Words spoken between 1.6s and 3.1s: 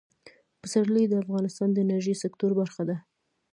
د انرژۍ سکتور برخه ده.